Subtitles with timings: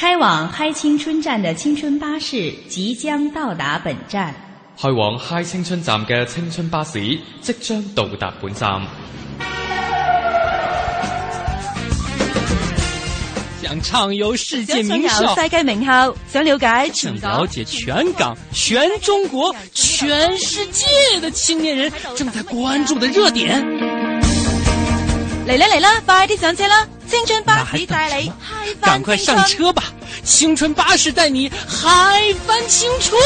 [0.00, 4.34] 开往嗨青春站的青春巴士即将到达本站。
[4.80, 6.98] 开往嗨青春站嘅青春巴士
[7.42, 8.80] 即將到達本站。
[13.60, 20.86] 想暢遊世界名校，世界名校，想了解全想了解全港、全中國、全世界
[21.20, 23.62] 的青年人正在關注的熱點。
[25.46, 26.88] 嚟啦嚟啦，快啲上車啦！
[27.10, 29.82] 青春巴士带你嗨翻赶快上车吧！
[30.22, 33.20] 青春巴士带你嗨翻青春。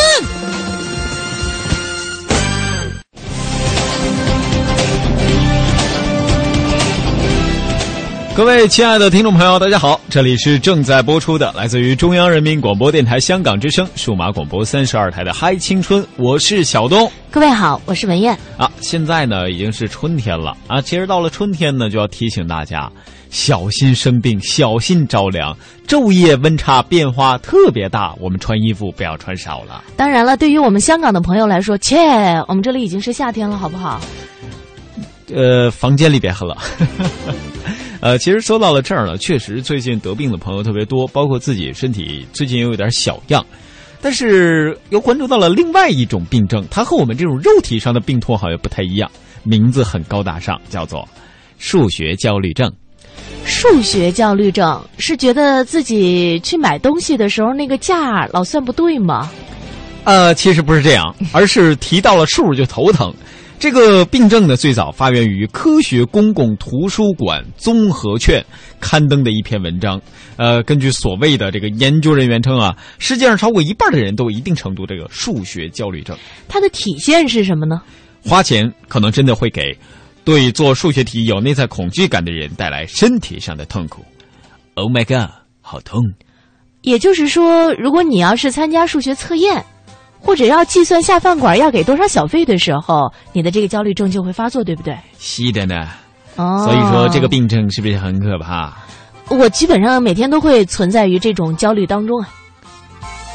[8.35, 17.13] 各位亲爱的听众朋友，大家好，这里是正在播出的来自于中央人民广播电台香港之声数码广播三十二台的《嗨青春》，我是小东。
[17.31, 18.37] 各位好，我是文艳。
[18.57, 22.91] 啊，现在呢已经是春天了啊，其实到了春天呢，就要提醒大家
[23.35, 25.59] 小心生病，小心着凉。
[25.89, 29.83] 昼夜温差变化特别大，我们穿衣服不要穿少了。
[29.97, 31.97] 当然了，对于我们香港的朋友来说，切，
[32.47, 34.01] 我们这里已经是夏天了，好不好？
[35.35, 36.57] 呃，房间里边喝了。
[37.99, 43.45] 呃，其实说到了这儿呢，确实最近得病的朋友特别多，包括自己身体最近也有点小恙，
[44.01, 49.11] 但是又关注到了另外一种病症，它和我们这种肉体上的病痛好像不太一样，
[49.43, 51.09] 名字很高大上，叫做
[51.59, 52.73] 数学焦虑症。
[53.45, 59.31] 数学焦虑症是觉得自己去买东西的时候那个价老算不对吗？
[60.05, 63.13] 呃，其实不是这样，而是提到了数就头疼。
[63.59, 68.41] 这个病症呢，最早发源于《科学公共图书馆综合卷》
[68.81, 70.01] 刊登的一篇文章。
[70.37, 76.15] 呃，根据所谓的这个研究人员称啊，世界上超过一半的人都有一定程度这个数学焦虑症。
[76.49, 77.81] 它的体现是什么呢？
[78.23, 79.75] 花钱可能真的会给
[80.25, 84.05] 对做数学题有内在恐惧感的人带来身体上的痛苦。
[84.75, 85.31] Oh my god，
[85.61, 86.01] 好痛！
[86.83, 89.65] 也就是说，如果你要是参加数学测验。
[90.27, 94.97] 或者要计算下饭馆要给多少小费的时候，你的这个焦虑症就会发作，对不对？
[95.19, 95.87] 是的呢。
[96.37, 98.73] 哦，所以说这个病症是不是很可怕？
[99.29, 102.31] 我基本上每天都会存在于这种焦虑当中啊。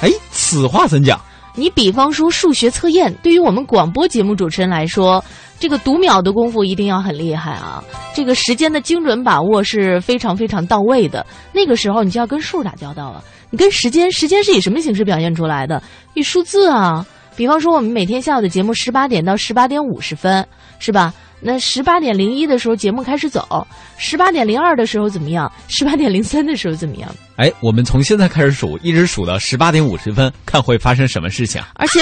[0.02, 1.22] 哎，此话怎讲？
[1.60, 5.22] 你比方说数学测验，对于我们广播节目主持人来说，
[5.60, 7.84] 这个读秒的功夫一定要很厉害啊，
[8.16, 11.26] 这个时间的精准把握是非常非常到位的。
[11.52, 13.22] 那个时候你就要跟数打交道了。
[13.50, 15.82] 你跟时间，时间是以什么形式表现出来的？
[16.14, 17.06] 以数字啊。
[17.40, 20.46] 比方说，我们每天下午的节目十八点到十八点五十分，
[20.78, 21.14] 是吧？
[21.40, 23.66] 那十八点零一的时候节目开始走，
[23.98, 25.50] 十八点零二的时候怎么样？
[25.70, 27.10] 十八点零三的时候怎么样？
[27.38, 31.62] 哎，我们从现在开始数，一直数到十八点五十分，看会发生什么事情。
[31.76, 32.02] 而且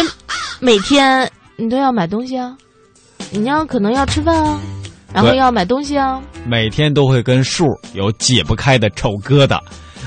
[0.60, 2.58] 每天你都要买东西啊，
[3.30, 4.60] 你要可能要吃饭啊，
[5.14, 6.20] 然后要买东西啊。
[6.48, 9.60] 每天都会跟数有解不开的丑疙瘩。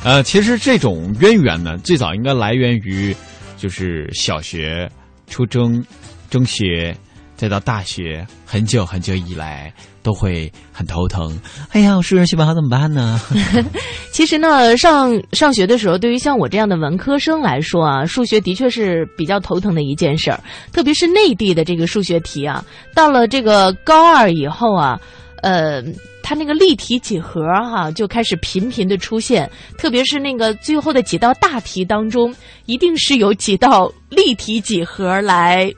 [0.03, 3.15] 呃，其实这种渊源呢，最早应该来源于，
[3.57, 4.91] 就是小学、
[5.31, 5.83] 初中、
[6.29, 6.95] 中学，
[7.37, 11.35] 再到大学，很久很久以来都会很头疼。
[11.71, 13.19] 哎呀，我数学学不好怎么办呢？
[14.13, 20.41] 其实呢，上上学的时候，对于像我这样的文科生来说啊，数学的确是比较头疼的一件事儿，
[20.73, 22.63] 特别是内地的这个数学题啊，
[22.95, 25.01] 到了这个高二以后啊。
[25.43, 25.83] 呃，
[26.23, 32.35] 它那个立体几何哈就开始频频的出现，特别是那个最后的几道大题当中，
[32.67, 35.73] 一定是有几道立体几何来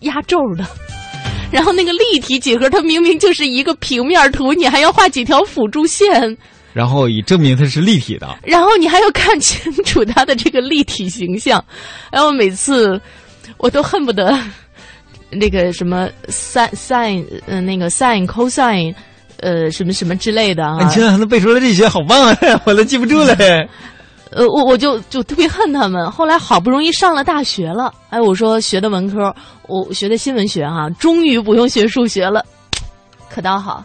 [0.00, 0.64] 压轴的。
[1.50, 6.36] 然后那个立体几何，它明明就是一个平面图，你还要画几条辅助线，
[6.74, 8.38] 然后以证明它是立体的。
[8.42, 11.64] 然后你还要看清楚它的这个立体形象。
[12.12, 13.00] 然后每次
[13.56, 14.38] 我都恨不得。
[15.30, 18.94] 那个什么 sin sin 嗯那个 sin cosine
[19.40, 22.36] 呃什么什么之类的啊，你现在还能背出来这些，好棒啊！
[22.66, 23.34] 我都记不住了。
[24.30, 26.10] 呃，我我就就特别恨他们。
[26.10, 29.34] 后来好不容易上了大学了，哎，我说学的文科，
[29.66, 32.44] 我学的新闻学哈，终于不用学数学了，
[33.30, 33.82] 可倒好，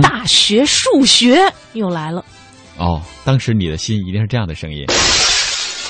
[0.00, 1.40] 大学数学
[1.74, 2.24] 又来了。
[2.78, 4.86] 哦，当时你的心一定是这样的声音。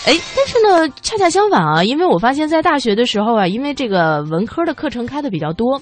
[0.07, 5.81] 哎，但是呢，恰恰相反啊，因为我发现，在大学的时候啊，因为这个文科的课程开的比较多，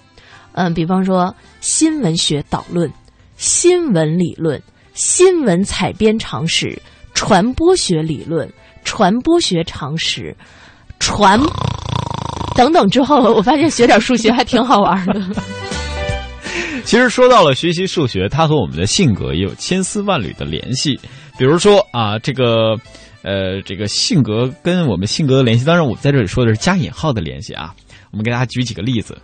[0.52, 2.92] 嗯，比方说新闻学导论、
[3.36, 4.60] 新闻理论、
[4.92, 6.76] 新闻采编常识、
[7.14, 8.52] 传播学理论、
[8.84, 10.36] 传播学常识、
[10.98, 11.40] 传
[12.56, 15.22] 等等之后，我发现学点数学还挺好玩的。
[16.84, 20.98] 其实说到了学习数学，它和我们的性格也有千丝万缕的联系。
[21.38, 22.74] 比如说啊，这个。
[23.28, 27.74] 呃，这个性格跟我们性格的联系，当然我在这里说的是加引号的联系啊。
[28.10, 29.18] 我们给大家举几个例子：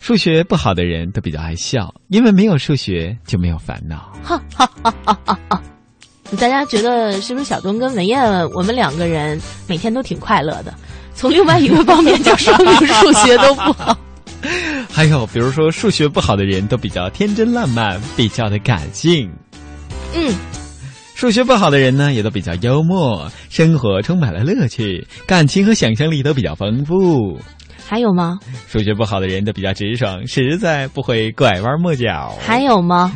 [0.00, 4.16] 数学不好的人都比较爱笑，因为没有数学就没有烦恼。
[4.24, 5.62] 哈哈哈哈哈哈！
[6.40, 8.18] 大家觉得是不是小东跟文燕
[8.52, 10.72] 我们两个人每天都挺快乐的？
[11.14, 13.94] 从另外一个方面就说明数学都不好。
[14.90, 19.30] 还有，比如说数学不好的人都比较天真烂漫，比较的感性。
[20.14, 20.34] 嗯，
[21.22, 27.38] 数学不好的人呢，也都比较幽默，生活充满了乐趣，感情和想象力都比较丰富。
[27.86, 28.40] 还有吗？
[28.66, 32.36] 数学不好的人都比较直爽，实在不会拐弯抹角。
[32.44, 33.12] 还有吗？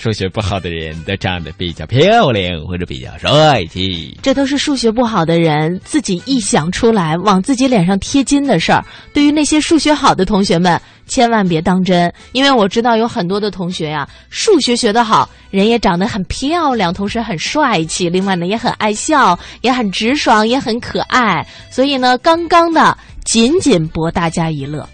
[0.00, 4.18] 数学不好的人都长得比较漂亮或者比较帅气。
[4.22, 8.82] 这都是数学不好的人自己臆想出来往自己脸上贴金的事儿。
[9.12, 21.46] 对于那些数学好的同学们，千万别当真，因为我知道有很多的同学呀，数学学得好，人也长得很漂亮，同时很帅气，另外呢也很爱笑，也很直爽，也很可爱。
[21.70, 24.88] 所以呢，刚刚的仅仅博大家一乐，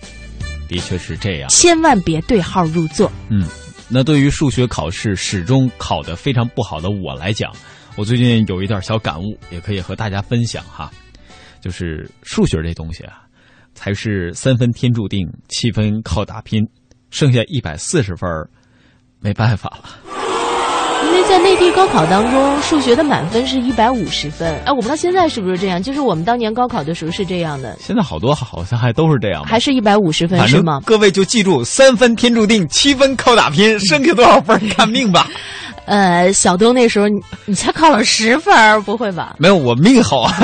[0.69, 3.09] 的确是这样，千万别对号入座。
[3.31, 3.47] 嗯。
[3.89, 7.53] 那对于数学考试始终考得非常不好的我来讲，
[7.97, 10.91] 我最近有一点小感悟，也可以和大家分享哈。
[11.61, 13.23] 就是数学这东西啊，
[13.75, 16.63] 才是三分天注定，七分靠打拼，
[17.11, 18.29] 剩下一百四十分，
[19.21, 20.26] 没办法了。
[21.29, 24.49] 在内地高考当中，数学的满分是一百五十分。
[24.65, 27.77] 哎，我不知道现在是不是这样，就是我们当年高考的时候是这样的。
[27.81, 30.81] 现在好多好像还都是这样，还是一百五十分是吗？
[30.87, 35.27] 各位就记住，三分天注定，七分靠打拼， 剩下多少分看命吧。
[35.87, 39.37] 呃，小东那时候你你才考了十分，不会吧？
[39.39, 40.35] 没有，我命好啊。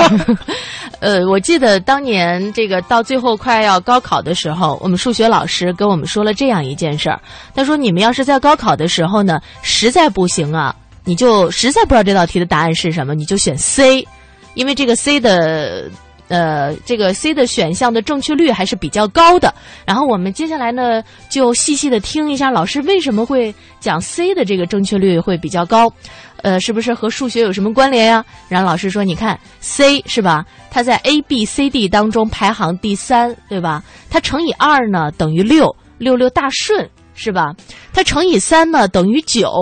[1.01, 7.21] 呃，我记得当年这个到最后快要高考的时候，我们数学老师跟我们说了这样一件事儿。
[7.57, 10.73] 他说：“你们要是在高考的时候呢，实在不行啊，
[11.05, 14.07] 你就实在不知道这道题的答案是什么，你就选 C，
[14.55, 15.91] 因为这个 C 的。”
[16.29, 19.53] 呃，这个 C 的选项的正确率还是比较高的。
[19.85, 25.93] 然后我们接下来呢，就细细的听一下老师为什么会讲 C 的这个正确率会比较高，
[26.39, 28.25] 呃，是不是和数学有什么关联呀？
[28.49, 30.43] 然后老师说，你看 C 是吧？
[30.71, 33.83] 它在 A、B、C、D 当中排行第三，对吧？
[34.09, 37.53] 它乘以二呢等于六，六六大顺是吧？
[37.93, 39.53] 它乘以三呢等于九。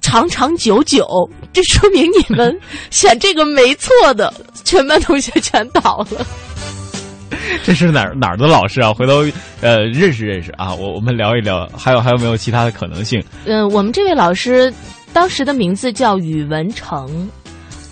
[0.00, 1.06] 长长久久，
[1.52, 2.58] 这说明你们
[2.90, 4.32] 选这个没错的，
[4.64, 6.26] 全班同学全倒了。
[7.64, 8.92] 这是哪儿哪儿的老师啊？
[8.92, 9.24] 回头
[9.60, 11.68] 呃认识认识啊，我我们聊一聊。
[11.76, 13.22] 还有还有没有其他的可能性？
[13.46, 14.72] 嗯，我们这位老师
[15.12, 17.30] 当时的名字叫宇文成，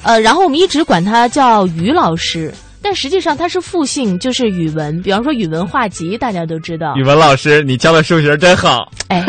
[0.03, 5.01] 呃，然后我们一直管他叫于老师，但实际上他是复姓，就是语文。
[5.03, 6.95] 比方说语文化集，大家都知道。
[6.97, 8.91] 语文老师，你教的数学真好。
[9.09, 9.25] 哎。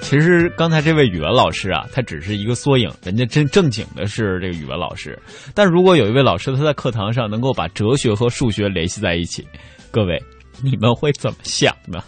[0.00, 5.18] 其实刚才这位语文老师啊，他只是一个缩影，人家真正经的是这个语文老师。
[5.54, 9.46] 但如果有一位老师他在课堂上能够把哲学和数学联系在一起，
[9.90, 10.18] 各位
[10.62, 12.02] 你们会怎么想呢？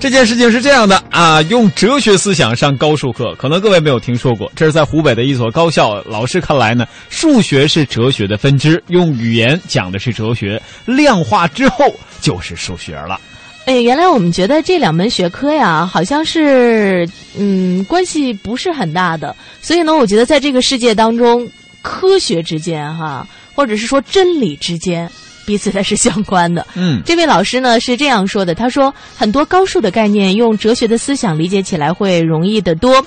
[0.00, 6.00] 这件事情是这样的啊，用哲学思想上高数课，可能各位没有听说过，这是在湖北的一所高校。
[6.04, 11.84] 老师看来呢，数学是哲学的分支，用语言讲的是哲学，量化之后
[12.20, 13.20] 就是数学了。
[13.68, 17.06] 哎，原来我们觉得这两门学科呀，好像是
[17.38, 19.36] 嗯关系不是很大的。
[19.60, 21.46] 所以呢，我觉得在这个世界当中，
[21.82, 25.06] 科学之间哈，或者是说真理之间，
[25.44, 26.66] 彼此它 是相关的。
[26.76, 33.04] 嗯，这位老师呢是这样说的，他说很多高数的概念用哲学的思想理解起来会容易得多。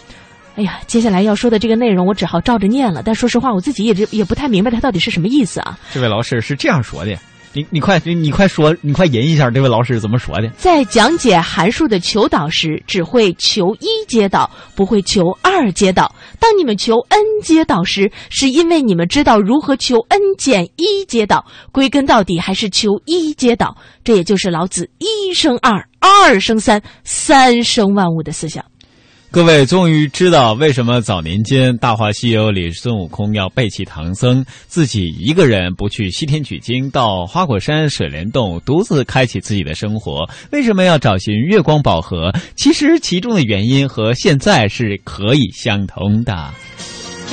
[0.58, 5.76] 哎呀，接下来要说的这个内容我只好照着念了，但说实话，我自己也也不太明白它到底是什么意思啊。
[5.92, 7.18] 这位老师是这样说的。
[7.54, 10.48] 你你快你你快说你快吟一下这位老师怎么说的？
[10.58, 16.14] 在讲解函数的求导时，只会求一阶导，不会求二阶导。
[16.40, 21.46] 当你们求 n 阶导时，是因为你们知道如何求 n 减一阶导。
[21.74, 23.76] 归根到底，还是求一阶导。
[24.04, 28.64] 这也就是老子一生二，二生三，三生万物的思想。
[29.34, 40.30] 各位终于知道为什么早年间《大话西游》里孙悟空要背弃唐僧，自己一个人不去西天取经，到花果山水帘洞独自开启自己的生活。
[40.52, 42.34] 为什么要找寻月光宝盒？
[42.58, 46.52] 其实其中的原因和现在是可以相通的。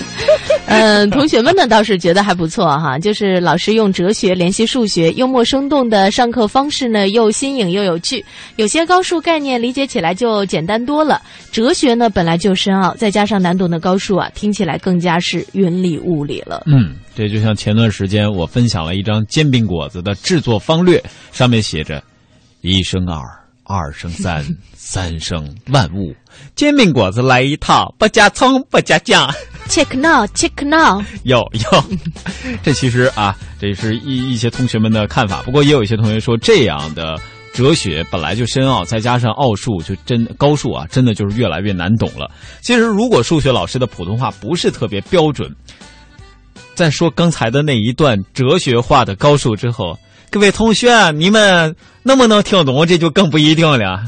[0.66, 8.24] 嗯，同学们呢倒是觉得还不错哈，就是老师用哲学联系数学，幽默生动的上课方式呢，又新颖又有趣。
[8.56, 11.22] 有些高数概念理解起来就简单多了。
[11.50, 16.64] 哲学呢本来就深奥，再加上难懂的高数啊，听起来更加是云里雾里了。
[16.66, 21.02] 嗯，这就像前段时间我分享了一张煎饼果子的制作方略，
[21.32, 22.02] 上面写着
[22.60, 23.22] “一生二，
[23.68, 24.44] 二生三，
[24.74, 26.14] 三生万物”。
[26.56, 29.32] 煎饼果子来一套，不加葱，不加酱。
[29.68, 31.04] Check now, check now。
[31.24, 31.84] 有有，
[32.64, 35.42] 这其实啊，这是一一些同学们的看法。
[35.42, 37.20] 不过也有一些同学说，这样的
[37.52, 42.30] 哲学本来就深奥，再加上奥数就真高数啊，真的就是越来越难懂了。
[42.62, 45.54] 其实如果数学老师的普通话不是特别标准，
[46.74, 49.98] 在说刚才的那一段哲学化的高数之后，
[50.30, 52.86] 各位同学，你们能不能听懂？
[52.86, 54.04] 这就更不一定了。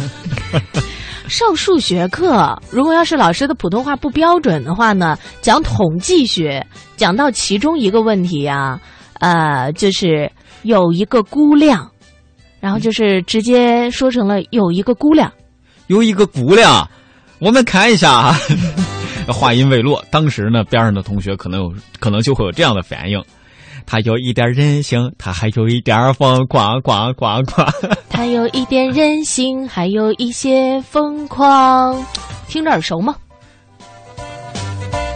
[1.29, 8.79] 上数学课，如果要是老师的普通话不标准的话呢，讲统计学，讲到其中一个问题呀、
[9.21, 10.31] 呃，就是
[10.63, 11.89] 有一个估量，
[12.61, 15.33] 然后就是直接说成了有一个估量。
[15.87, 16.89] 有一个估量，
[17.39, 18.37] 我们看一下啊，
[19.33, 23.23] 话音未落，当时呢，边上的同学可能有可能就会有这样的反应。
[23.91, 27.69] 他有一点任性，他还有一点疯狂，狂狂狂。
[28.09, 32.01] 他有一点任性，还有一些疯狂，
[32.47, 33.17] 听着耳熟吗？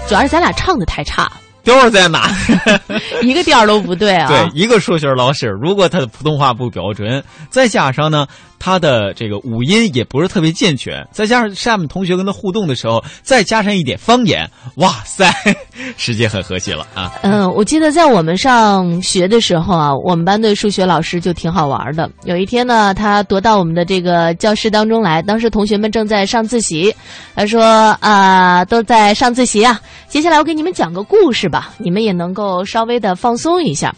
[0.09, 1.31] 主要是咱俩唱的太差，
[1.65, 2.31] 调儿在哪？
[3.23, 4.29] 一个调儿都不对啊。
[4.29, 8.27] 对，一个数学老师，如果他的普通话不标准，再加上呢，
[8.59, 15.33] 他的这个五音也不是特别健全，再加上下面同学跟他互动的时候，再加上一点方言，哇塞，
[15.97, 17.13] 世界很和谐了啊！
[17.23, 22.11] 嗯，我记得在我们上学的时候啊，我们班的数学老师就挺好玩的。
[22.25, 26.95] 有一天呢，他踱到我们的这个教室当中来，当时同学们正在上自习，
[27.35, 27.63] 他说
[28.01, 33.95] ：“啊、都在上自习啊，接下来我给你们讲个故事吧，吧你们也能够稍微的放松一下。”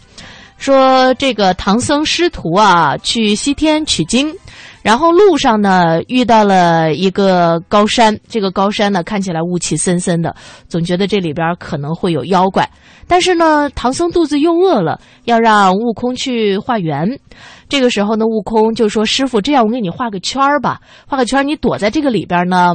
[0.57, 4.33] 说这个唐僧师徒啊，去西天取经。
[4.81, 10.33] 然后路上呢，遇到了一个高山，这个高山呢看起来雾气森森的，
[10.69, 12.67] 总觉得这里边可能会有妖怪。
[13.05, 17.19] 但是呢，唐僧肚子又饿了，要让悟空去化缘。
[17.67, 22.73] 这个时候呢，悟空就说：“师傅，这样我给你画个圈儿吧，画个圈，你躲在这个里边呢，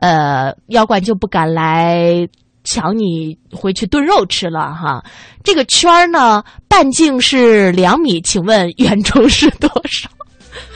[0.00, 2.28] 呃，妖怪就不敢来
[2.64, 5.02] 抢你回去炖肉吃了哈。
[5.42, 10.08] 这个圈儿呢，半径是两米，请问圆周是多少？”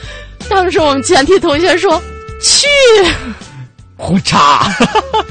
[0.49, 2.01] 当时我们全体同学说
[2.41, 2.67] ：“去。”
[3.97, 4.69] 胡叉，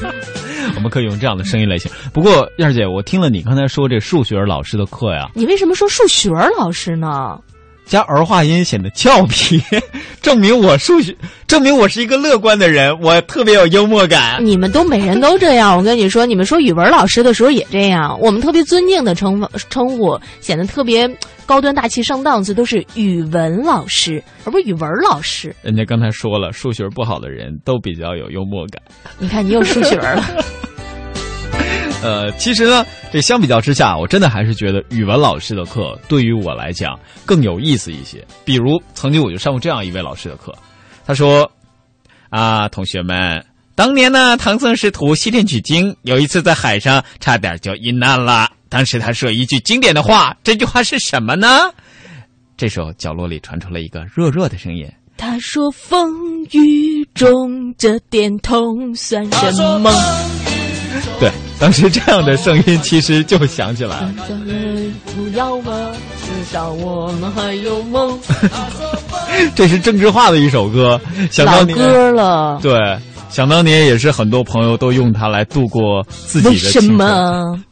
[0.74, 1.90] 我们可以用这样的声音来写。
[2.14, 7.38] 不过燕儿姐，我听了你刚才说这数学老师的课呀，你为什么说数学老师呢？
[7.86, 9.62] 加儿化音显得俏皮，
[10.22, 11.14] 证明我数学，
[11.46, 14.44] 证明我是一个乐观的人，我特别有幽默感。
[14.44, 18.18] 你们东北人都这样，我跟你说，你们说语文老师的时候也这样。
[18.20, 21.08] 我们特别尊敬的称称呼，显得特别
[21.46, 25.54] 高端大气上档次，都是语文老师，而不是语文老师。
[25.62, 28.82] 人家刚才说了，数学不好的人都比较有幽默感。
[29.18, 30.24] 你看，你有数学了。
[32.04, 38.22] 呃，其实呢，这相比较之下，我真的还是觉得语文老师的课对于我来讲更有意思一些。
[38.44, 40.54] 比如，曾经我就上过这样一位老师的课，
[41.06, 41.50] 他说
[42.28, 43.42] ：“啊，同学们，
[43.74, 48.50] 当年呢，唐僧师徒西天取经，有一次在海上差点就遇难了。
[48.68, 51.48] 当时他说一句经典的话，这句话是什么呢？”
[52.58, 54.86] 这时候，角落里传出了一个弱弱的声音。
[55.16, 59.90] 他说：“风雨中这点痛算什么？”
[61.20, 64.12] 对，当时这样的声音其实就响起来了。
[65.16, 68.18] 不要我，至少我们还有梦。
[69.54, 72.58] 这是郑智化的一首歌，想当年老歌了。
[72.62, 72.98] 对，
[73.28, 76.98] 想当年也是很多朋友都用它来度过自己的为什青春。
[76.98, 77.64] 么？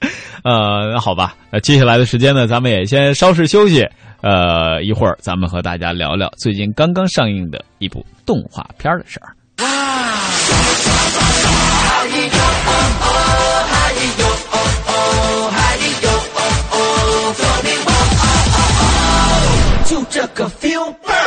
[0.44, 3.86] 呃，那好吧，那接下来的时间呢，咱们也先稍事休息。
[4.22, 9.32] 呃，一会儿咱们和大家聊聊最近刚刚上映的一部动画片的事儿。
[9.56, 9.64] 就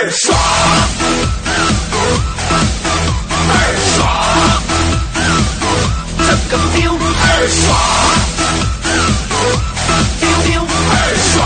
[0.04, 0.38] 二爽，
[3.48, 4.04] 倍儿爽，
[6.18, 7.64] 这个 feel 倍儿爽
[10.20, 11.40] ，feel feel 倍儿爽，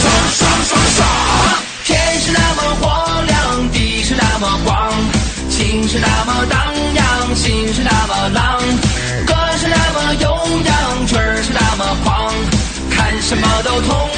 [0.00, 0.98] 爽爽爽爽。
[1.82, 1.90] 天
[2.20, 2.84] 是那么火
[3.26, 3.34] 亮，
[3.72, 3.74] 地
[4.04, 4.94] 是那么广，
[5.50, 6.56] 情是那么荡
[6.94, 8.62] 漾，心是那么浪，
[9.26, 10.24] 歌是那么悠
[10.64, 12.32] 扬，曲是那么狂。
[12.88, 14.08] 看什么都痛，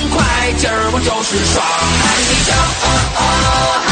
[0.57, 1.63] 今儿我就是爽。
[1.63, 2.17] 嗨
[2.49, 2.87] 哟哦
[3.17, 3.88] 哦，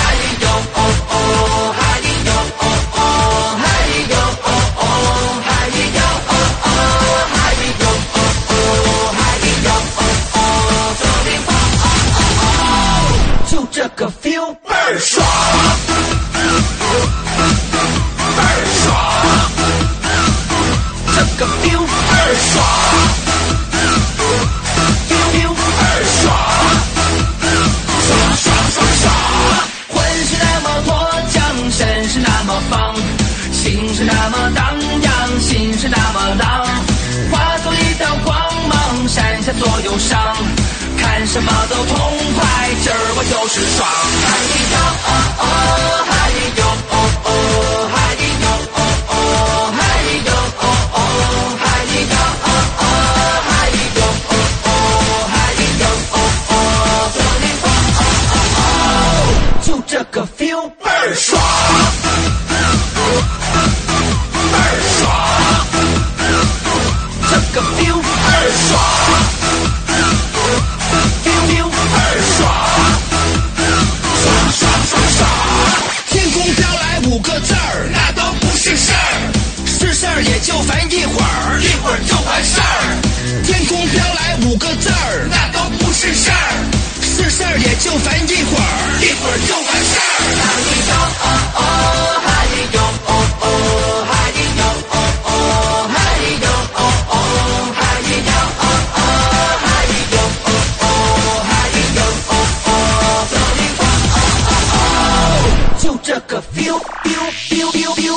[43.46, 44.75] 就是爽。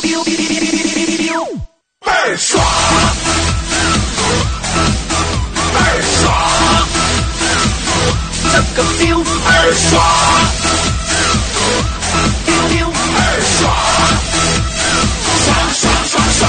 [0.01, 0.13] 倍
[2.12, 2.63] 儿爽，
[5.74, 6.88] 倍儿爽，
[8.44, 9.89] 这个 feel 倍儿爽
[12.46, 13.70] ，feel feel 倍儿爽，
[15.46, 16.41] 爽爽爽爽。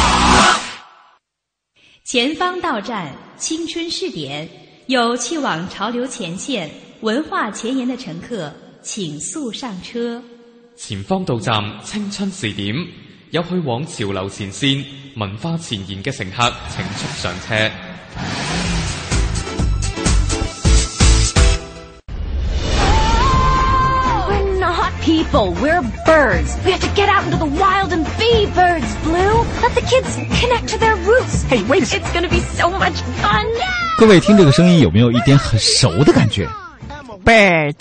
[2.04, 4.48] 前方到站青春试点，
[4.86, 10.22] 有去往潮流前线、文化前沿的乘客，请速上车。
[10.76, 12.74] 前方到站青春试点，
[13.30, 14.84] 有去往潮流前線、
[15.14, 17.70] 文化前沿嘅乘客，請速上車。
[24.28, 25.54] We're not people.
[25.62, 26.56] We're birds.
[26.64, 29.46] We have to get out into the wild and be birds, Blue.
[29.62, 31.44] Let the kids connect to their roots.
[31.48, 33.46] Hey, wait It's gonna be so much fun.
[33.96, 36.48] 各位听这个声音有没有一点很熟的感觉？
[37.24, 37.74] Birds，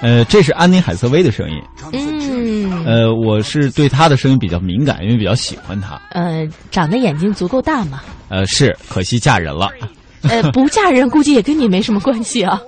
[0.00, 1.62] 呃，这是安妮海瑟薇的声音。
[1.92, 6.00] 嗯，呃，我是对她的声音比较敏感，因为比较喜欢她。
[6.10, 9.70] 呃，长得眼睛足够大嘛，呃，是，可惜嫁人了。
[10.22, 12.60] 呃， 不嫁人估计也跟你没什么关系啊。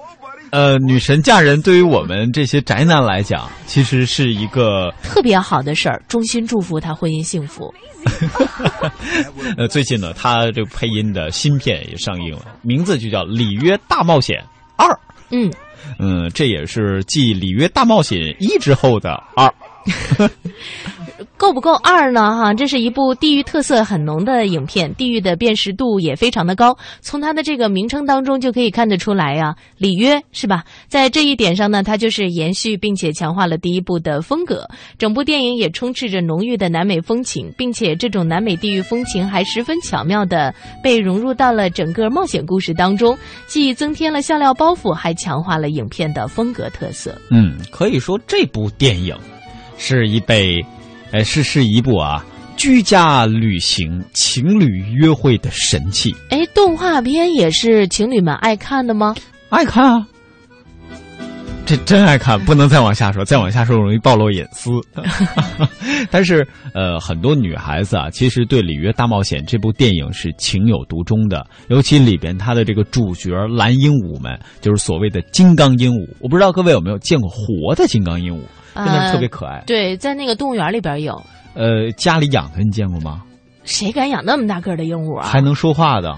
[0.51, 7.73] 呃，女神嫁人对于我们这些宅男来讲，其实是一个特别好的事儿，衷心祝福她婚姻幸福。
[9.59, 14.43] 呃，最近呢，她这个配音的新片也上映了，名字就叫《里约大冒险
[14.77, 14.89] 二》。
[15.31, 15.51] 嗯，
[15.99, 19.53] 嗯，这也是继《里约大冒险一》之后的二。
[21.37, 22.37] 够不够二呢？
[22.37, 26.77] 哈，这是一部地域特色很浓的影片，地域的辨识度也非常的高。
[27.01, 30.65] 从它的这个名称当中就可以看得出来呀、里约是吧？
[30.89, 34.67] 在这一点上呢，它就是延续并且强化了第一部的风格。
[34.97, 47.15] 整部电影也充斥着浓郁的南美风情，并且这种南美地域风情还十分巧妙的被融入到了整个冒险故事当中，既增添了笑料包袱，还强化了影片的风格特色。
[47.31, 49.17] 嗯，可以说这部电影
[49.77, 50.65] 是一被，
[51.15, 56.13] 呃，是是一部啊居家旅行、情侣约会的神器。
[56.31, 59.15] 哎，动画片也是情侣们爱看的吗？
[59.49, 60.07] 爱看啊，
[61.65, 64.73] 这真爱看，不能再往下说，再往下说容易暴露隐私。
[66.11, 76.09] 但是，呃，很多女孩子啊，其实对《里约大冒险》这部电影是情有独钟的，尤其里边它的这个主角蓝鹦鹉们，就是所谓的金刚鹦鹉。
[76.19, 78.41] 我不知道各位有没有见过活的金刚鹦鹉，
[78.75, 79.63] 真的特别可爱。
[79.67, 81.21] 对，在那个动物园里边有，
[81.55, 83.23] 呃，家里养的你见过吗？
[83.65, 85.27] 谁敢养那么大个儿的鹦鹉啊？
[85.27, 86.15] 还能说话的？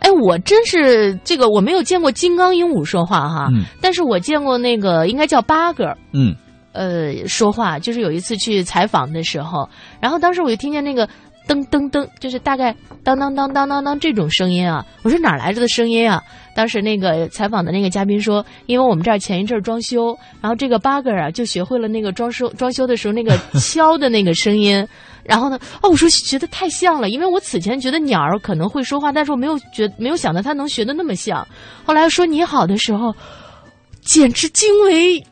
[0.00, 6.34] 哎，我真是这个我没有见过金刚鹦鹉说话哈，嗯但是我见过那个应该叫八哥，嗯，
[6.72, 9.68] 呃，说话就是有一次去采访的时候，
[10.00, 11.06] 然后当时我就听见那个
[11.50, 16.22] 噔噔噔，就是大概当当当当当当这种声音啊，我说哪儿来着的声音啊？
[16.54, 24.86] 当时那个采访的那个嘉宾说，因为我们这儿前一阵儿装修，然后这个八哥啊就学会了那个装修装修的时候那个 敲的那个声音。
[25.24, 25.58] 然后呢？
[25.82, 31.44] 哦，我说觉得太像了，因为我此前觉得鸟儿可能会说话，但是我没有觉没有想到它能学的那么像。
[31.84, 33.12] 后来说你好的时候，
[34.02, 35.22] 简直惊为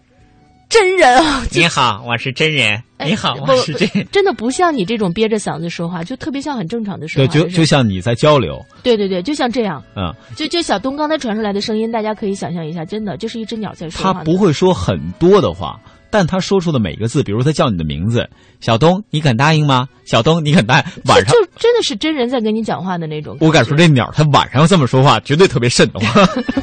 [0.68, 1.42] 真人啊！
[1.50, 2.82] 你好，我是真人。
[2.98, 4.06] 哎你好，我是真人。
[4.12, 7.48] 真的不像你这种憋着嗓子说话，就特别像很正常的说对，话。
[7.48, 9.82] 就就像你在交流，对对对，就像这样。
[9.96, 14.12] 嗯，就就小东刚才传出来的声音，大家可以想象一下，真的就是一只鸟在说话。
[14.12, 18.28] 他不会说很多的话，但他说出的每个字，比如他叫你的名字，
[18.60, 19.88] 小东，你敢答应吗？
[20.04, 20.84] 小东，你敢答应？
[21.06, 23.38] 晚上就，就真的是真人在跟你讲话的那种。
[23.40, 26.28] 我敢说这鸟，它晚上要这么说话，绝对特别瘆得慌。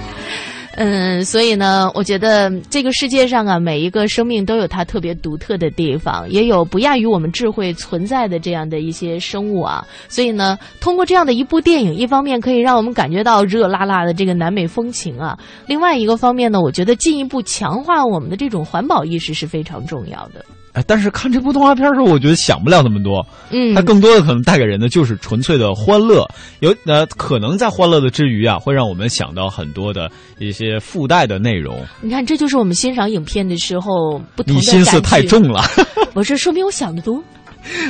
[0.77, 9.87] 嗯，所以呢，我觉得这个世界上啊，每一个生命都有它特别独特的地方，也有不亚于我们智慧存在的这样的一些生物啊。
[10.09, 20.45] 所以呢，通过这样的一部电影，一方面可以让我们感觉到热辣辣的这个南美风情啊，另外一个方面呢，我觉得进一步强化我们的这种环保意识是非常重要的。
[20.75, 23.25] 哎，但是看这部动画片的时候，我觉得想不了那么多。
[23.49, 26.27] 嗯，它更多的可能带给人的就是纯粹的欢乐，
[26.59, 31.81] 有呃，可能在欢乐的之余啊，会让我们想到很多的一些附带的内容。
[32.01, 35.63] 你看，这就是我们欣赏影片的时候不同的你心思太重了。
[36.13, 37.23] 我这说明我想的多。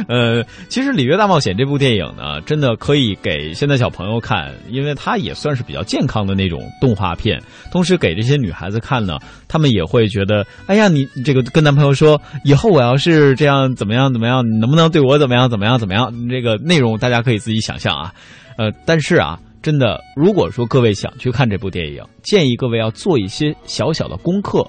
[0.07, 7.41] 呃，其实《里约大冒险》这部电影呢，真的可以给现在小朋友看，因为它也算是比较健康的那种动画片。
[7.71, 16.11] 同时给这些女孩子看呢，她们也会觉得，哎呀，你这个跟男朋友说，以后我要是这样怎么样怎么样，你能不能对我怎么样怎么样怎么样？
[16.29, 18.13] 这个内容大家可以自己想象啊。
[18.57, 24.65] 呃，但是啊，真的，如果说各位想去看这部电影，建议各位要做一些小小的功课，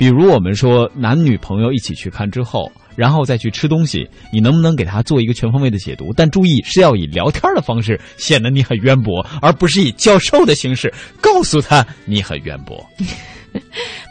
[0.00, 2.72] 比如我们说男女朋友一起去看之后。
[2.96, 6.12] 然后再去吃东西，你能不能给他做一个全方位的解读？
[6.14, 12.84] 但注意是要以聊天的方式显得你很渊博，而不是以教授的形式告诉他你很渊博。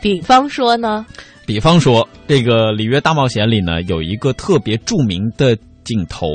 [0.01, 1.05] 比方说呢？
[1.45, 6.27] 比方说，这个《里约大冒险》里呢有一个特别著名的镜头，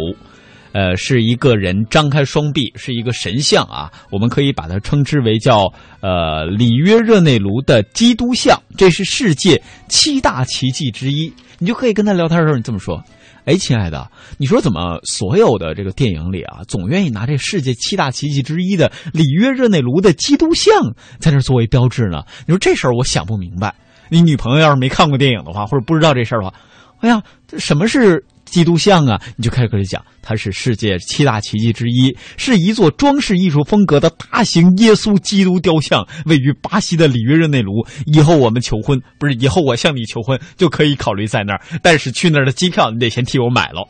[0.74, 11.32] 呃，是一个人张开双臂，是一个神像啊，我们可以把它称之为叫呃里约热内卢的基督像，这是世界七大奇迹之一。
[11.60, 13.00] 你就可以跟他聊天的时候，你这么说
[13.46, 20.74] ：“哎，亲爱的，你说怎么所有的这个电影里啊，总愿意拿这世界七大奇迹之一的里约热内卢的基督像
[21.20, 22.24] 在那作为标志呢？
[22.48, 23.72] 你说这事儿我想不明白。
[24.08, 26.54] 你女朋友要是没看过电影的话，或者不知道这事儿的话，
[26.98, 37.84] 哎呀，这什么是？”基督像啊，你就开始跟他讲，它是世界七大奇迹之一，是一座装饰艺术风格的大型耶稣基督雕像，位于巴西的里约热内卢。
[38.06, 41.60] 以后我们求婚，不是以后我向你求婚，就可以考虑在那儿。
[41.82, 43.84] 但是去那儿的机票，你得先替我买了。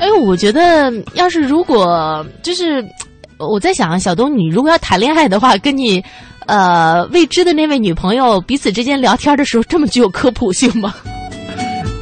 [0.00, 2.82] 哎，我觉得要是如果就是
[3.36, 6.02] 我在想啊，小东，你如果要谈恋爱的话，跟你
[6.46, 10.94] 呃未知的那位女朋友彼此之间聊天的时候，这么具有科普性吗？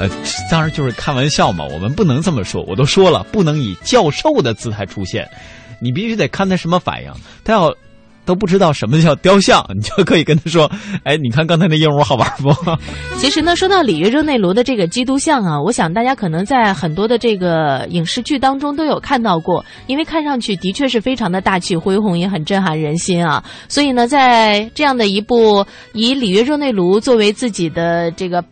[0.00, 0.08] 呃，
[0.50, 2.64] 当然就是开玩笑嘛，我们不能这么说。
[2.66, 5.28] 我都说了，不能以教授的姿态出现，
[5.78, 7.12] 你必须得看他什么反应。
[7.44, 7.70] 他要
[8.24, 10.70] 都不知道什么叫雕像，你就可以跟他说
[11.04, 12.48] ：“哎，你看刚才那鹦鹉好玩不？”
[13.20, 23.44] 其实呢，说到里约热内卢的这个基督像啊，我想大家可能在很多的这个影视剧当中都有看到过，因为看上去的确是非常的大气恢宏，也很震撼人心啊。
[23.68, 28.42] 所以呢，在这样的一部以里约热内卢作为自己的这个。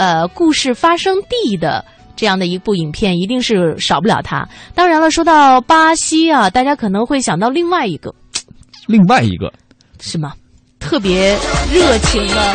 [0.00, 1.84] 呃，故事发生地的
[2.16, 4.48] 这样的一部影片，一定是少不了它。
[4.74, 8.14] 当然了，说到巴西啊，大家可能会想到另外一个，
[8.86, 9.52] 另外一个
[10.00, 10.32] 是吗？
[10.78, 11.36] 特别
[11.70, 12.54] 热情的，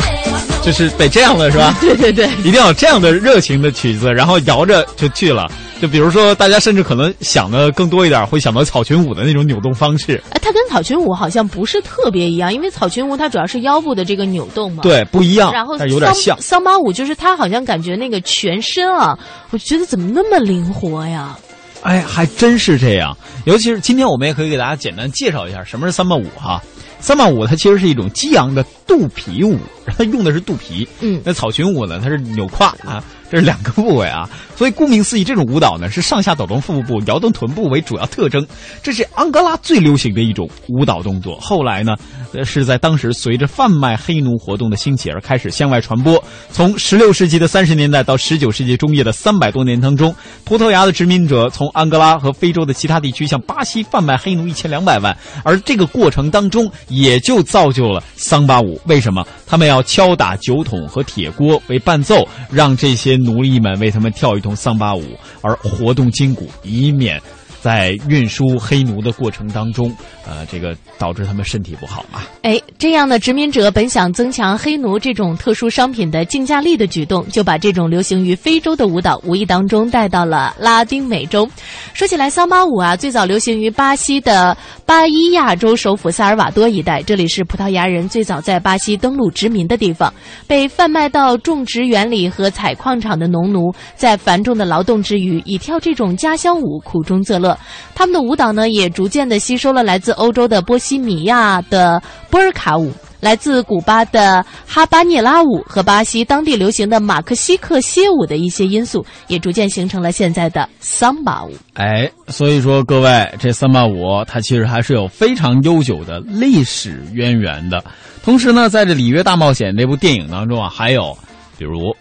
[0.66, 1.72] 就是得这样了是吧？
[1.80, 5.48] 对对对，一定要这样的热情的曲子，然后摇着就去了。
[5.80, 10.20] 就比如说，大家甚至可能想的更多一点，会想到草裙舞的那种扭动方式。
[10.30, 14.82] 哎，它跟草裙舞好像不是特别一样，因为草裙舞它主要是腰部的这个扭动嘛。
[14.82, 15.52] 对，不一样。
[15.52, 19.16] 然后有点像桑巴舞，就是它好像感觉那个全身啊，
[19.50, 21.38] 我觉得怎么那么灵活呀？
[21.82, 23.16] 哎，还真是这样。
[23.44, 26.60] 尤其是今天，我们也可以给大家简单介绍一下什么是桑巴舞哈。
[27.00, 29.58] 桑巴舞它其实是一种激昂的肚皮舞，
[29.96, 30.86] 它用的是肚皮。
[31.00, 33.02] 嗯，那草裙舞呢，它是扭胯啊。
[33.30, 38.46] 这是两个部位啊，所以顾名思义，这种舞蹈呢是上下抖动腹部、摇动臀部为主要特征。
[38.82, 41.36] 这是安哥拉最流行的一种舞蹈动作。
[41.40, 41.96] 后来呢，
[42.44, 46.22] 是在当时随着贩卖黑奴活动的兴起而开始向外传播。
[46.52, 58.80] 从十六世纪的三十年代到十九世纪中叶的三百多年当中，葡萄牙的殖民者从安哥拉和非洲的其他地区向巴西贩卖黑奴一千两百万，而这个过程当中也就造就了桑巴舞。
[58.86, 59.26] 为什么？
[59.48, 63.15] 他们要敲打酒桶和铁锅为伴奏，让这些。
[63.16, 65.02] 奴隶们为他们跳一通桑巴舞，
[65.40, 67.20] 而活动筋骨，以免
[67.60, 69.92] 在运输黑奴的过程当中，
[70.28, 72.22] 呃，这个导致他们身体不好嘛。
[72.42, 81.48] 哎，这样的殖民者本想增强黑奴这种特殊商品的竞价力的举动，就把这种流行于非洲的舞蹈无意当中带到了拉丁美洲。
[81.94, 90.12] 说起来，桑巴舞啊，最早流行于巴西的巴伊亚州首府萨尔瓦多一带，这里是葡萄牙人最早在巴西登陆殖民的地方。
[90.48, 97.56] 被贩卖到种植园里和采矿场的农奴，在繁重的劳动之余，以跳这种家乡舞苦中作乐。
[97.94, 102.92] 他们的舞蹈呢，也逐渐的吸收了来自欧洲的波西米亚的波尔卡舞。
[103.18, 111.50] 来自古巴的哈巴涅拉舞和巴西当地流行的马克西克歇舞的一些因素，也逐渐形成了现在的桑巴舞。
[111.72, 117.82] 哎，所以说各位，这桑巴舞它其实还是有非常悠久的历史渊源的。
[118.22, 121.16] 同时呢，在这《里约大冒险》这部电影当中啊，还有
[121.58, 121.96] 比如。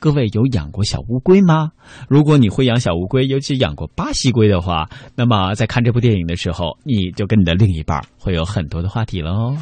[0.00, 1.68] 各位有养过小乌龟吗？
[2.08, 9.54] 如果你会养小乌龟，尤其养过巴西龟的话，那么在看这部电影的时候，你就跟你的另一半会有很多的话题了哦。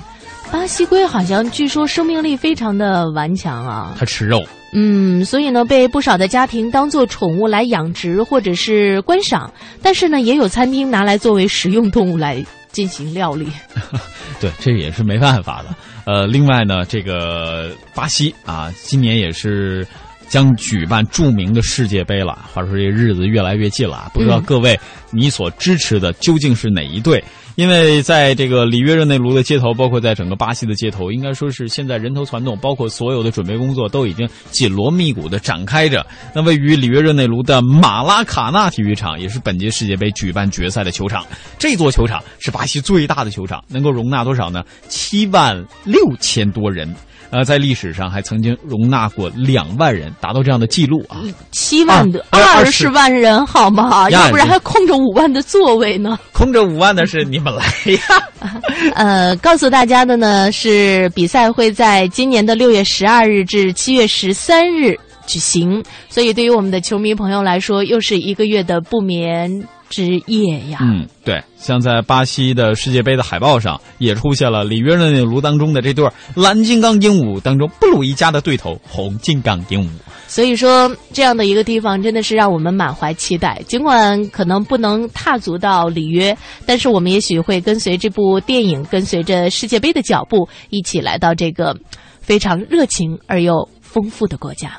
[0.52, 4.40] 巴西龟好像据说生命力非常的顽强啊，它吃肉，
[4.72, 13.48] 嗯，所以呢被不少的家庭当做宠物来养殖或者是观赏，但是呢也有餐厅拿来作为食用动物来进行料理。
[14.40, 15.74] 对，这也是没办法的。
[16.04, 19.84] 呃，另外呢，这个巴西啊，今年也是。
[20.28, 24.78] 将举办著名的世界杯了，话说这日子越来越近了，不知道各位
[25.10, 27.22] 你所支持的究竟是哪一队？
[27.56, 36.06] 因为在这个里约热内卢的街头，包括在整个巴西的街头，应该说是现在人头攒动，包括所有的准备工作都已经紧锣密鼓的展开着。
[36.32, 41.26] 那位于里约热内卢的马拉卡纳体育场，也是本届世界杯举办决赛的球场。
[41.58, 44.62] 这座球场是巴西最大的球场，能够容纳多少呢？
[44.86, 46.94] 七万六千多人。
[47.30, 51.20] 呃，在历史上还曾经容纳过两万人，达到这样的记录啊！
[51.52, 54.08] 七万的二十万人，好吗？
[54.08, 56.18] 要不然还空着五万的座位呢。
[56.32, 58.00] 空着五万的是你们来呀！
[58.96, 69.62] 呃，告诉大家的呢是，比赛会在今年的六月十二日至七月十三日举行，所以对于我们的球迷朋友来说，又是一个月的不眠。
[69.88, 79.88] 之夜呀，嗯，对，像在巴西的世界杯的海报上，也出现了里约热内卢当中的这对蓝金刚鹦鹉当中布鲁一家的对头红金刚鹦鹉。
[80.26, 83.62] 所以说，这样的一个地方真的是让我们满怀期待。
[83.66, 91.74] 尽管可能不能踏足到里约，但是我们也许会跟随这部电影，跟随着世界杯的脚步，一起来到这个
[92.20, 94.78] 非常热情而又丰富的国家。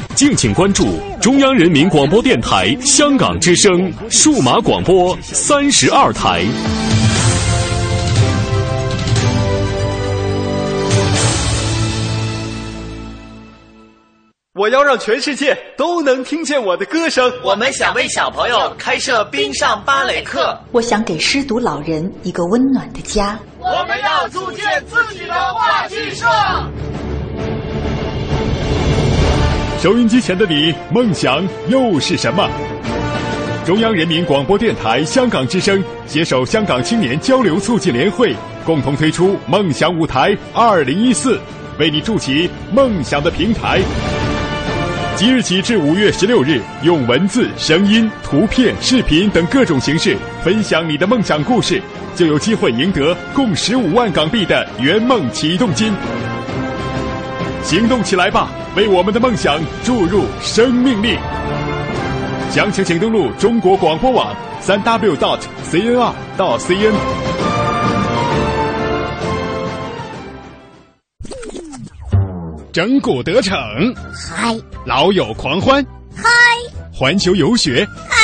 [0.15, 6.43] 敬请关注中央人民广播电台香港之声数码广播三十二台。
[14.53, 17.31] 我要让全世界都能听见我的歌声。
[17.41, 20.59] 我们想为小朋友开设冰上芭蕾课。
[20.71, 23.39] 我想给失独老人一个温暖的家。
[23.59, 26.27] 我们要组建自己的话剧社。
[29.81, 32.47] 收音机前的你，梦想又是什么？
[33.65, 41.39] 中央人民广播电台香港之声携手香港青年交流促进联会，共同推出“梦想舞台二零一四”，
[41.79, 43.81] 为你筑起梦想的平台。
[45.15, 51.81] 即日起至五月十六日，用文字、声音、图片、视频等各种形式分享你的梦想故事，
[52.15, 55.91] 就有机会赢得共十五万港币的圆梦启动金。
[57.63, 61.17] 行动起来吧，为我们的梦想注入生命力！
[62.49, 65.39] 详情请登录中国广播网三 w dot
[65.71, 66.93] cnr 到 cn。
[72.73, 73.57] 整蛊得逞，
[74.13, 74.57] 嗨！
[74.85, 76.29] 老友狂欢，嗨！
[76.91, 78.17] 环球游学，嗨！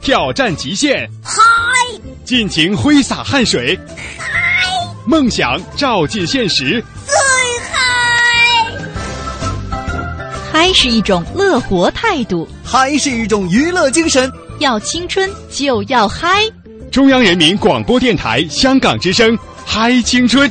[0.00, 1.42] 挑战极限，嗨！
[2.24, 3.78] 尽情挥洒汗水，
[4.18, 4.26] 嗨！
[5.06, 6.82] 梦想照进现实，
[10.58, 14.32] 嗨是一种乐活态度，嗨是一种娱乐精神。
[14.58, 16.50] 要青春就要嗨！
[16.90, 20.50] 中央人民广播电台香港之声，嗨青春。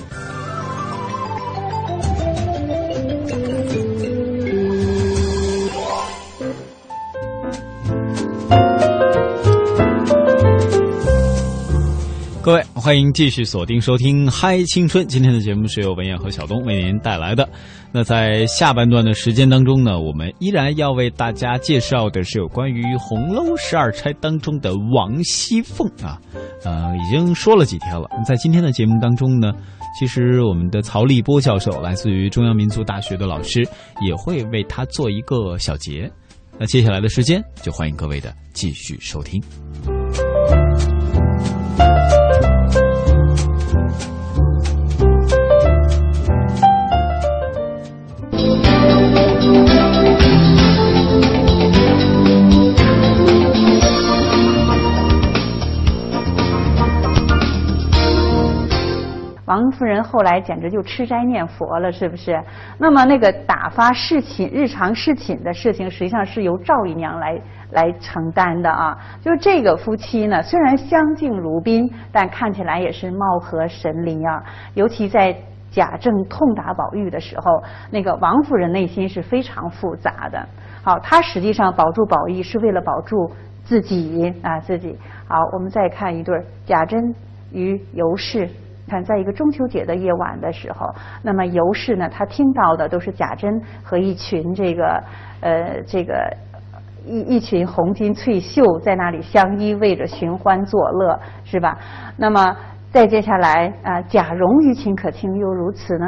[12.85, 15.03] 欢迎继续锁定收听《嗨青春》。
[15.07, 17.49] 今天的节目是由文燕和小东为您带来的。
[17.91, 26.21] 那在下半段的时间当中呢，我们依然要为大家介绍的是有关于《红楼十二钗》当中的王熙凤啊。
[26.63, 28.07] 呃，已经说了几天了。
[28.23, 29.51] 在今天的节目当中呢，
[29.99, 33.67] 其实我们的曹立波教授，来自于中央民族大学的老师，
[33.99, 36.07] 也会为他做一个小结。
[36.59, 39.41] 那接下来的时间，就欢迎各位的继续收听。
[59.55, 62.37] 王夫人后来简直就吃斋念佛了，是不是？
[62.77, 67.41] 那么那个打发侍寝、日常侍寝的事情，实际上是由赵姨娘来
[67.71, 68.97] 来承担的啊。
[69.21, 74.43] 就这个夫妻呢，虽然相敬如宾，但看起来也是貌合神离啊。
[74.73, 75.33] 尤其在
[75.71, 80.45] 贾政痛打宝玉的时候，那个王夫人内心是非常复杂的。
[80.83, 83.31] 好，她实际上保住宝玉是为了保住
[83.63, 84.97] 自己啊，自己。
[85.29, 87.15] 好，我们再看一对贾珍
[87.53, 88.49] 与尤氏。
[88.87, 90.93] 看，在一个中秋节的夜晚的时候，
[91.23, 95.03] 那么尤氏呢，他听到的都是贾珍和一群这个
[95.41, 96.31] 呃这个
[97.05, 101.77] 一一群红巾翠袖在那里相依偎着寻欢作乐，是吧？
[102.17, 102.55] 那么
[102.91, 106.05] 再接下来啊，贾蓉于情可卿又如此呢？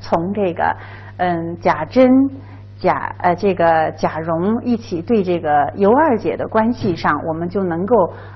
[0.00, 0.76] 从这个
[1.16, 2.10] 嗯贾珍
[2.78, 7.94] 贾呃这个贾蓉一起对这个尤二姐的关系上，我们就能够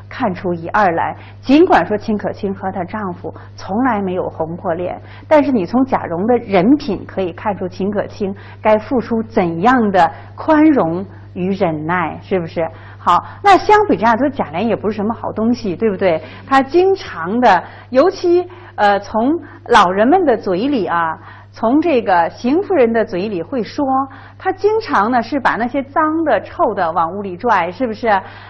[0.09, 1.17] 看出一二来。
[1.41, 12.69] 尽管说秦可卿和她丈夫从来没有红过脸，但是你从贾蓉的人品可以看出秦可卿该付出怎样的宽容与忍耐，是不是？
[12.99, 16.21] 好，那相比之下，说贾琏也不是什么好东西，对不对？
[16.49, 19.39] 他经常的，尤其呃从
[19.69, 21.17] 老人们的嘴里啊。
[21.53, 23.85] 从这个邢夫人的嘴里会说，
[24.39, 28.09] 她经常呢是把那些脏的、臭的往屋里拽，是不是？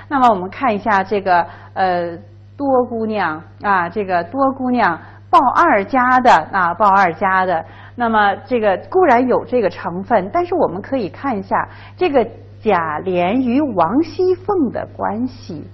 [0.09, 1.44] 那么我们看一下这个
[1.74, 2.16] 呃
[2.57, 4.98] 多姑娘啊，这个多姑娘
[5.28, 7.64] 鲍二家的啊，鲍二家的。
[7.96, 12.24] 那么这个固然有这个成分，但是我们可以看一下这个
[12.62, 15.66] 贾琏与王熙凤的关系。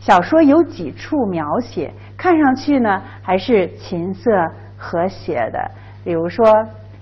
[0.00, 4.30] 小说有几处描写，看上去呢还是琴瑟
[4.76, 5.70] 和谐的。
[6.04, 6.46] 比如说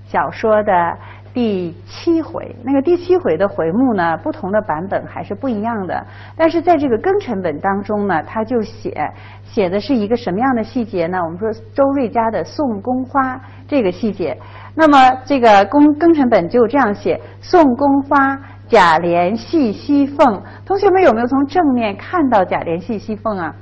[0.07, 0.97] 小说的
[1.33, 6.05] 第七回，那个第七回的回目呢，不同的版本还是不一样的。
[6.37, 8.93] 但是在这个庚辰本当中呢，他就写
[9.45, 11.19] 写的是一个什么样的细节呢？
[11.23, 14.37] 我们说周瑞家的送宫花这个细节。
[14.75, 18.37] 那么这个宫庚辰本就这样写：送宫花，
[18.69, 20.43] 贾琏戏西凤。
[20.67, 23.55] 同学们有没有从正面看到贾琏戏西凤啊？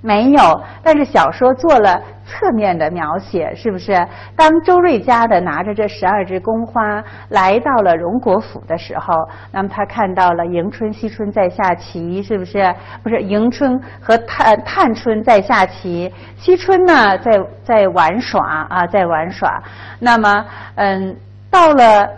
[0.00, 0.40] 没有，
[0.82, 3.92] 但是小说做了侧面的描写，是不是？
[4.36, 9.12] 当周瑞家的拿着这十二支宫花来到了荣国府的时候，
[9.50, 12.72] 那么他看到了迎春、惜春在下棋，是不是？
[13.02, 17.32] 不是，迎春和探探春在下棋，惜春呢在
[17.64, 19.60] 在玩耍啊，在玩耍。
[19.98, 20.44] 那么，
[20.76, 21.16] 嗯，
[21.50, 22.08] 到了。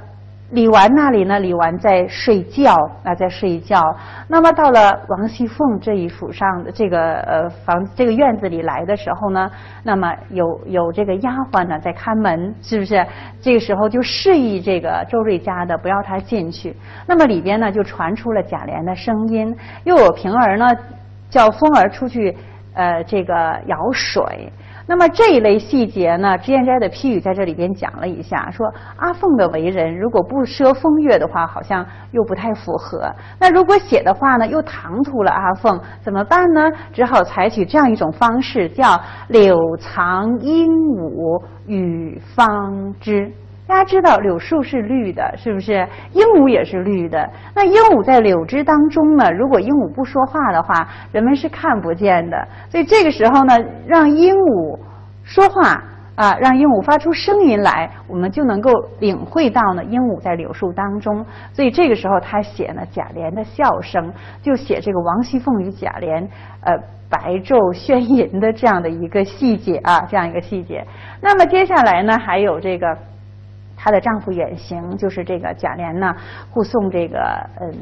[0.50, 1.38] 李纨那里呢？
[1.38, 2.74] 李纨在睡觉
[3.04, 3.80] 啊，在睡觉。
[4.26, 9.48] 那么到了王熙凤这一府上的这个呃房这个院子里来的时候呢，
[9.84, 13.06] 那么有有这个丫鬟呢在看门，是不是？
[13.40, 16.74] 这个时候就示意这个周瑞家的不要他进去。
[17.06, 20.66] 那么里边呢就传出了贾琏的声音，又有平儿呢
[21.28, 22.36] 叫凤儿出去
[22.74, 23.34] 呃这个
[23.66, 24.52] 舀水。
[24.90, 28.66] 那么这一类细节呢，脂砚斋的批语在这里边讲了一下，说
[28.96, 33.08] 阿凤的为人如果不奢风月的话，好像又不太符合。
[33.38, 36.68] 那如果写的话呢，又唐突了阿凤，怎么办呢？
[36.92, 43.30] 只好采取这样一种方式，叫柳藏鹦鹉与方知。
[43.70, 45.86] 大家知道柳树是绿的，是不是？
[46.12, 47.30] 鹦鹉也是绿的。
[47.54, 49.30] 那鹦鹉在柳枝当中呢？
[49.30, 52.48] 如果鹦鹉不说话的话，人们是看不见的。
[52.68, 53.56] 所以这个时候呢，
[53.86, 54.76] 让鹦鹉
[55.22, 55.84] 说话
[56.16, 61.24] 啊，让鹦鹉发出声音来，我们就能够领会到呢，鹦鹉在柳树当中。
[61.52, 64.12] 所以这个时候他写呢贾琏的笑声，
[64.42, 66.26] 就写这个王熙凤与贾琏
[66.64, 66.76] 呃
[67.08, 70.84] 白昼喧吟的这样的一个细节啊，这样一个细节。
[71.20, 72.98] 那么接下来呢，还有这个。
[73.82, 76.14] 她的丈夫远行，就是这个贾琏呢，
[76.50, 77.18] 护送这个
[77.62, 77.72] 嗯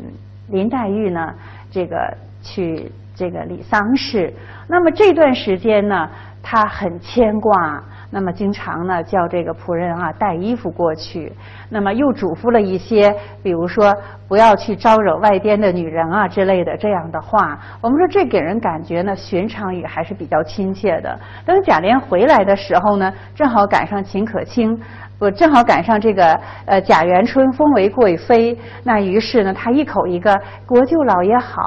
[0.48, 1.34] 林黛玉呢，
[1.72, 4.32] 这个去这个李丧事。
[4.68, 6.08] 那么这段时间呢，
[6.40, 7.82] 她很牵挂，
[8.12, 11.32] 那么经常呢叫这个仆人啊带衣服过去。
[11.68, 13.94] 那么又嘱咐了一些，比如说
[14.28, 17.58] 不要去招惹外边的女人啊之类的这样的话。
[17.82, 21.18] 我们说这给人感觉呢，寻常语还是比较亲切的。
[21.44, 24.80] 等贾琏回来的时候呢，正好赶上秦可卿。
[25.18, 31.60] 我正好赶上这个呃贾元春封为贵妃，那于是呢，他一口一个国舅老爷好，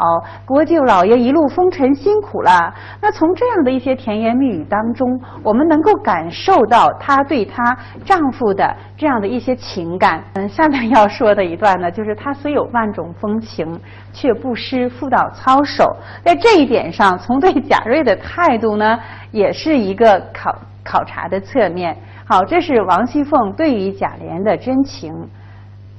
[0.46, 2.74] 国舅老爷一路风尘辛苦了。
[3.02, 10.24] 那从这样的一些甜言蜜语当中，我们能够感受到她对她丈夫的这样的一些情感。
[10.36, 13.78] 嗯，下面要说的一段呢，就是她虽有万种风情，
[14.14, 15.86] 却不失妇道操守。
[16.24, 18.98] 在这一点上，从对贾瑞的态度呢，
[19.32, 21.98] 也是一个考考察的侧面。
[22.32, 25.14] 好，这是王熙凤对于贾琏的真情，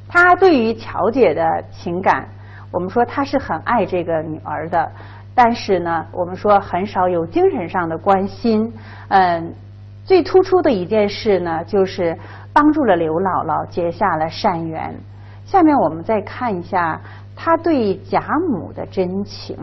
[0.08, 2.26] 她对于乔姐的情感，
[2.72, 4.90] 我们说她是很爱这个女儿的，
[5.34, 8.72] 但是呢，我们说很少有精神上的关心。
[9.08, 9.52] 嗯，
[10.06, 12.16] 最突出的一件事呢，就是
[12.50, 14.90] 帮助了刘姥姥结下了善缘。
[15.44, 16.98] 下面我们再看一下
[17.36, 19.54] 她对贾母的真情。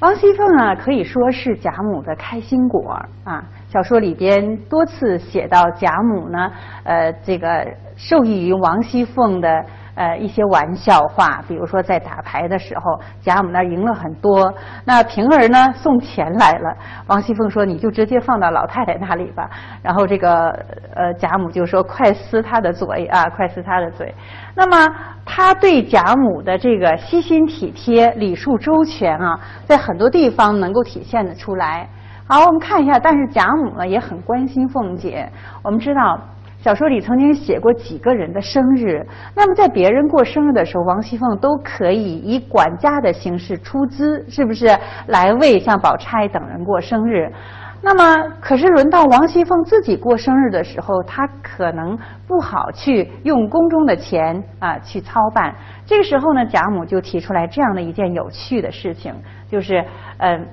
[0.00, 3.44] 王熙凤啊，可以说是贾母的开心果啊。
[3.68, 6.50] 小说里边多次写到贾母呢，
[6.84, 7.66] 呃，这个
[7.96, 9.62] 受益于王熙凤的
[9.94, 14.50] 呃一些玩笑话，比如说在打牌的时候，贾母那赢了很多，
[14.86, 16.74] 那平儿呢送钱来了，
[17.08, 19.50] 王熙凤说你就直接放到老太太那里吧，
[19.82, 20.48] 然后这个
[20.94, 24.14] 呃贾母就说快撕她的嘴啊，快撕她的嘴。
[24.54, 24.88] 那么
[25.26, 31.86] 他对贾母的这个悉心体贴、礼数周全啊，在很多地方能够体现的出来。
[32.30, 35.26] 好，我们看一下，但是贾母呢也很关心凤姐。
[35.62, 36.20] 我们知道，
[36.58, 39.02] 小说里曾经写过几个人的生日，
[39.34, 44.66] 那么在别人过生日的时候，王熙凤都可以以管家的形式出资，是不是
[45.06, 47.32] 来为像宝钗等人过生日？
[47.80, 55.54] 那么，可是轮到王熙凤自己过生日的时候，她可能不好去用宫中的钱啊去操办。
[55.86, 59.14] 这个时候呢，贾母就提出来这样的一件有趣的事情，
[59.48, 59.82] 就是
[60.18, 60.44] 嗯，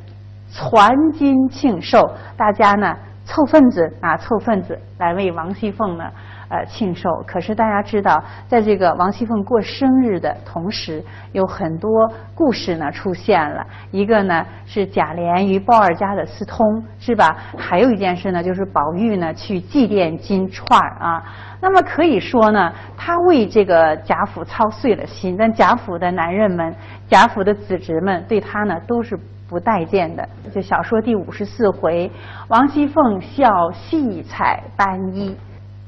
[0.57, 2.95] 传金庆寿，大家呢
[3.25, 6.05] 凑份子啊，凑份子来为王熙凤呢。
[6.47, 7.09] 呃，庆寿。
[7.25, 11.89] 可是大家知道，在这个王熙凤过生日的同时，有很多
[12.35, 13.65] 故事呢出现了。
[13.89, 16.63] 一个呢是贾琏与鲍二家的私通，
[16.99, 17.35] 是吧？
[17.57, 21.23] 还有一件事呢，就是宝玉呢去祭奠金钏啊。
[21.59, 25.35] 那么可以说呢，他为这个贾府操碎了心。
[25.35, 26.75] 但贾府的男人们、
[27.07, 30.27] 贾府的子侄们对他呢都是不待见的。
[30.53, 32.11] 就小说第五十四回，
[32.47, 35.35] 王熙凤笑戏彩斑衣。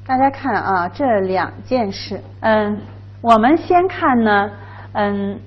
[0.06, 2.80] 大家看啊，这两件事，嗯，
[3.22, 4.50] 我们先看呢，
[4.94, 5.38] 嗯，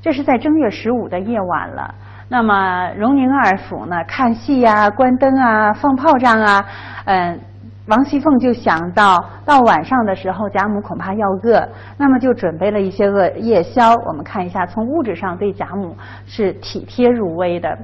[0.00, 1.94] 这是在正月十五的夜晚了。
[2.28, 6.64] 那么荣宁二府呢，看戏呀、关灯啊、放炮仗啊，
[7.04, 7.40] 嗯，
[7.86, 13.94] 王熙凤就想到，到晚上的时候，贾母恐怕要饿，那么就准备了一些饿夜宵。
[14.08, 17.78] 我们看一下，从物质上对贾母是体贴入微的。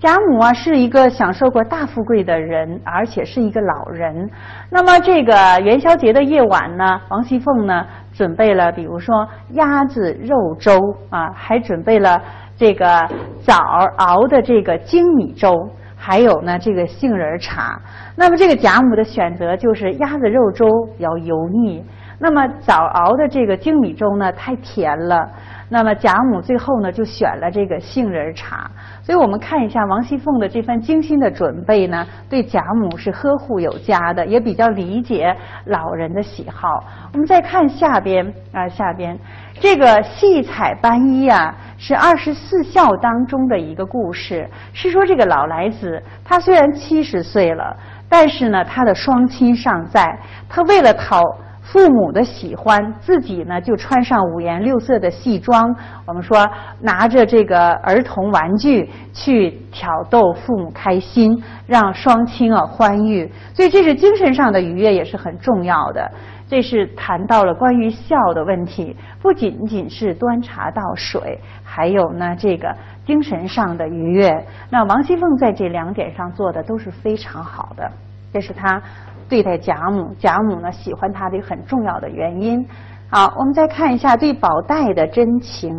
[0.00, 4.28] 贾母啊，是一个享受过大富贵的人，而且是一个老人。
[4.70, 10.72] 那么这个元宵节的夜晚呢，王熙凤呢准备了，比如说鸭子肉粥
[11.10, 12.20] 啊，还准备了
[12.56, 13.06] 这个
[13.42, 13.54] 枣
[13.98, 15.54] 熬的这个精米粥，
[16.04, 17.80] 还有呢这个杏仁茶。
[18.16, 20.66] 那么这个贾母的选择就是鸭子肉粥
[20.98, 21.84] 比较油腻，
[22.18, 25.30] 那么枣熬的这个精米粥呢太甜了。
[25.68, 28.68] 那么贾母最后呢就选了这个杏仁茶。
[29.00, 35.34] 所以我们看一下王熙凤的这番精心的准备呢，对贾母是呵护有加的，也比较理解
[35.66, 36.84] 老人的喜好。
[37.12, 39.16] 我们再看下边啊，下边
[39.62, 47.76] 这个戏彩斑衣啊，是二十四孝当中的一个故事，是说这个老来子他虽然七十岁了，
[48.08, 51.22] 但是呢他的双亲尚在，他为了讨。
[51.64, 55.64] 父母的喜欢，自己呢就穿上五颜六色的戏装。
[56.04, 56.46] 我们说
[56.80, 63.30] 拿着这个儿童玩具去挑逗父母开心，让双亲啊欢愉。
[63.54, 66.10] 所以这是精神上的愉悦，也是很重要的。
[66.52, 72.76] 这是谈到了关于孝的问题，不仅仅是端茶倒水，还有呢这个
[73.06, 74.28] 精神上的愉悦。
[74.68, 77.90] 那王熙凤在这两点上做的都是非常好的，
[78.34, 78.82] 这是她。
[79.30, 82.62] 对待贾母，贾母呢喜欢他的很重要的原因。
[83.08, 85.74] 好，我们再看一下对宝黛的真情。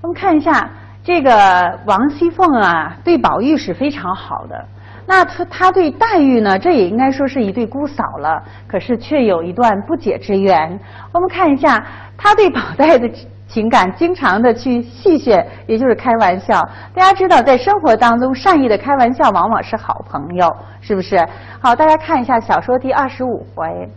[0.00, 0.70] 我们看一下
[1.02, 4.64] 这个王熙凤啊，对宝玉是非常好的。
[5.06, 10.78] 那他他对黛玉呢，这也应该说是一对姑嫂了，可是却有一段不解之缘。
[11.12, 11.84] 我们看一下
[12.16, 13.10] 他对宝黛的。
[13.46, 16.60] 情感经常的去戏谑，也就是开玩笑。
[16.92, 21.24] 大家知道，在生活当中，善意的开玩笑往往是好朋友，是不是？
[21.60, 23.88] 好，大家看一下小说第二十五回。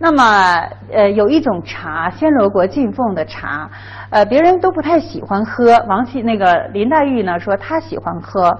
[0.00, 0.58] 那么，
[0.92, 3.70] 呃，有一种茶，暹罗国进奉的茶，
[4.10, 5.80] 呃，别人都不太喜欢喝。
[5.86, 8.50] 王熙那个林黛玉呢，说她喜欢喝。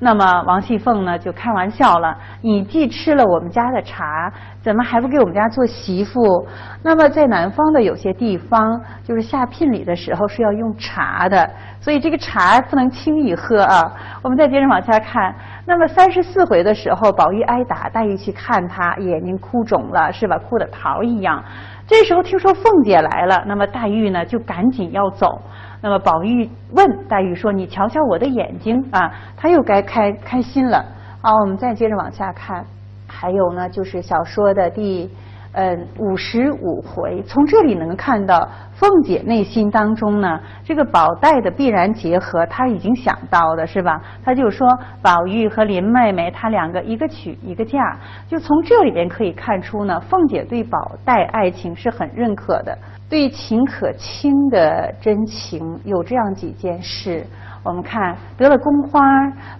[0.00, 6.46] 那么王熙凤呢，就开玩笑了：你既吃了我们家的茶，怎么还不给我们家做媳妇？
[6.82, 11.48] 那么在南方的有些地方，就是下聘礼的时候是要用茶的，
[11.80, 13.92] 所以这个茶不能轻易喝啊。
[14.22, 15.34] 我们再接着往下看。
[15.66, 20.36] 那么三十四回的时候，宝玉挨打，黛玉去看他，眼睛哭肿了，是吧？
[20.38, 21.42] 哭的桃一样。
[21.86, 25.40] 这时候听说凤姐来了，那么黛玉呢就赶紧要走。
[25.84, 30.82] 那么宝玉问黛玉说：“你瞧瞧我的眼睛啊！”他又该开开心了。
[31.20, 32.64] 好，我们再接着往下看，
[33.06, 35.10] 还有呢，就是小说的第。
[35.56, 44.02] 嗯，五十五回，从这里能看到凤姐内心当中呢，这个宝黛的必然结合，她已经想到的是吧？
[44.24, 44.68] 她就说
[45.00, 47.78] 宝玉和林妹妹，她两个一个娶一个嫁，
[48.26, 52.76] 就从这里边可以看出呢，凤姐对宝黛爱情是很认可的，
[53.14, 57.24] 对秦可卿的真情有这样几件事。
[57.64, 59.00] 我们看得了宫花，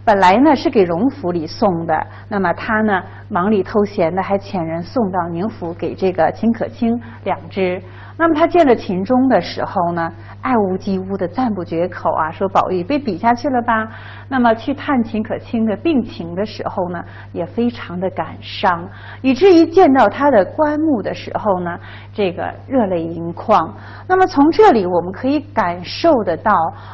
[0.05, 6.92] 本来呢是给荣府里送的，那么他呢忙里偷闲的还遣人送到宁府给这个秦可卿
[7.24, 7.82] 两只。
[8.16, 10.12] 那么他见了秦钟的时候呢？
[10.40, 13.88] 爱屋及乌的赞不绝口啊，说宝玉被比下去了吧？
[14.28, 17.02] 那么去探秦可卿的病情的时候呢，
[17.32, 18.86] 也非常的感伤，
[19.22, 21.78] 以至于见到他的棺木的时候呢，
[22.12, 23.74] 这个热泪盈眶。
[24.07, 26.52] 那么从这里我们可以感受得到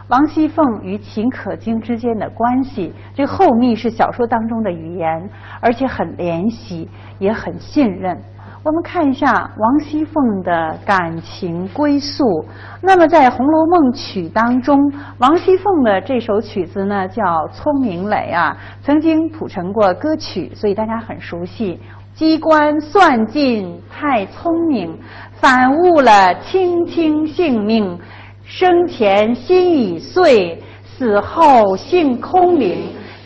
[0.08, 2.92] 王熙凤与秦可卿之间的关系。
[3.14, 5.30] 这后密是小说当中的语言，
[5.60, 6.88] 而且很怜惜，
[7.18, 8.16] 也很信任。
[8.62, 12.44] 我们看一下王熙凤的感情归宿。
[12.82, 14.78] 那么在《红楼梦》曲当中，
[15.16, 21.80] 王熙凤的这首曲子呢叫《聪明磊》啊，曾经谱成过歌曲，所以大家很熟悉。
[22.12, 24.94] 机关算尽太聪明，
[25.40, 27.98] 反误了卿卿性命。
[28.44, 30.60] 生前心已碎，
[31.00, 32.76] 死后性空灵。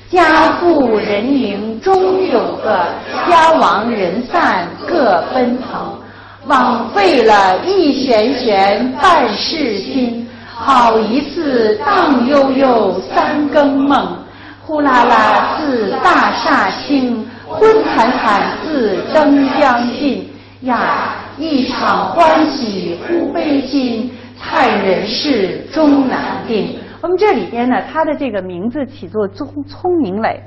[0.08, 2.86] 家富人宁终有个，
[3.28, 5.98] 家亡人散各奔腾。
[6.46, 14.18] 枉费了一弦弦半世心，好一次荡悠悠三更梦。
[14.64, 20.30] 呼啦啦自大厦倾，昏惨惨自灯将尽。
[20.60, 26.78] 呀，一场欢喜忽悲心，叹人世终难定。
[27.04, 30.42] 我们这里边呢，他的这个名字起作聪聪明磊。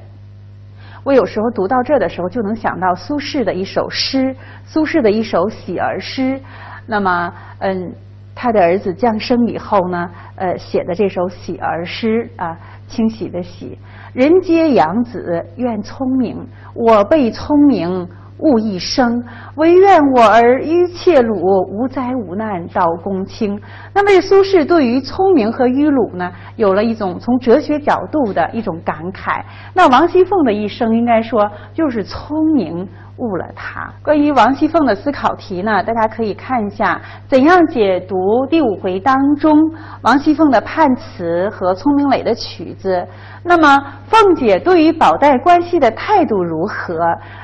[1.04, 4.36] 我有时候读到这的时候，就能想到苏轼的一首诗，
[4.66, 6.42] 苏轼的一首喜儿诗。
[6.88, 7.94] 那么，嗯，
[8.34, 13.78] 他的儿子降生以后呢，呃，写的这首喜儿诗啊，清洗的洗，
[14.14, 16.44] 人皆养子愿聪明，
[16.74, 18.10] 我辈聪明。
[18.40, 19.24] 误一生，
[19.56, 21.36] 唯愿我儿愚怯鲁，
[21.72, 23.60] 无灾无难到公卿。
[23.94, 29.44] 那么苏轼对于聪明和愚鲁呢，有了一种从哲学角度的一种感慨。
[29.74, 32.88] 那王熙凤的一生，应该说就是聪明。
[33.18, 33.92] 误了他。
[34.04, 39.58] 关于王熙凤的思考题呢，大家可以看一下怎样解读第五回当中
[40.02, 43.08] 王熙凤的判词和聪明磊的曲子。
[43.44, 47.00] 那么凤姐对于宝黛关系的态度如何？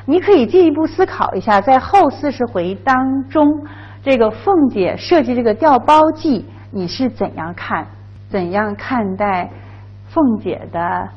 [0.06, 2.96] 你可以进一步思考一下，在后四十回当
[3.28, 3.46] 中，
[4.02, 7.86] 这个凤姐设计这个调包计，你是怎样看？
[8.28, 9.48] 怎样看待
[10.08, 11.08] 凤姐的？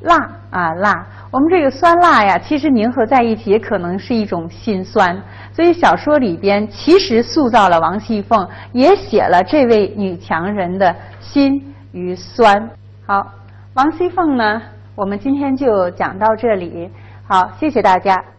[0.00, 0.16] 辣
[0.50, 1.06] 啊辣！
[1.30, 5.20] 我们这个酸辣呀，其实凝合在一起也可能是一种心酸。
[5.52, 12.68] 所以小说里边其实塑造了王熙凤，也写了这位女强人的心与酸。
[13.06, 13.26] 好，
[13.74, 14.62] 王熙凤呢，
[14.94, 16.90] 我们今天就讲到这里。
[17.26, 18.35] 好，谢谢大家。